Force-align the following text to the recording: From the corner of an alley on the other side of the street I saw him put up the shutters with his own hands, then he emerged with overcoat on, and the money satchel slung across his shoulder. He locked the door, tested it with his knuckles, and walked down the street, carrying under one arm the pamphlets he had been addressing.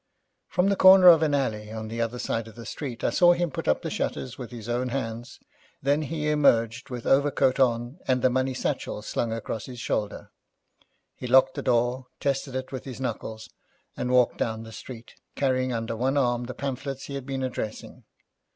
From 0.47 0.69
the 0.69 0.75
corner 0.75 1.09
of 1.09 1.21
an 1.21 1.35
alley 1.35 1.71
on 1.71 1.87
the 1.87 2.01
other 2.01 2.17
side 2.17 2.47
of 2.47 2.55
the 2.55 2.65
street 2.65 3.03
I 3.03 3.11
saw 3.11 3.33
him 3.33 3.51
put 3.51 3.67
up 3.67 3.83
the 3.83 3.91
shutters 3.91 4.35
with 4.35 4.49
his 4.49 4.67
own 4.67 4.89
hands, 4.89 5.39
then 5.79 6.01
he 6.01 6.31
emerged 6.31 6.89
with 6.89 7.05
overcoat 7.05 7.59
on, 7.59 7.99
and 8.07 8.23
the 8.23 8.29
money 8.31 8.55
satchel 8.55 9.03
slung 9.03 9.31
across 9.31 9.67
his 9.67 9.79
shoulder. 9.79 10.31
He 11.15 11.27
locked 11.27 11.53
the 11.53 11.61
door, 11.61 12.07
tested 12.19 12.55
it 12.55 12.71
with 12.71 12.83
his 12.85 12.99
knuckles, 12.99 13.51
and 13.95 14.09
walked 14.09 14.39
down 14.39 14.63
the 14.63 14.71
street, 14.71 15.13
carrying 15.35 15.71
under 15.71 15.95
one 15.95 16.17
arm 16.17 16.45
the 16.45 16.55
pamphlets 16.55 17.03
he 17.03 17.13
had 17.13 17.27
been 17.27 17.43
addressing. 17.43 18.03